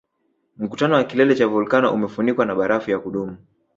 [0.57, 3.37] Mkutano wa kilele cha volkano umefunikwa na barafu ya kudumu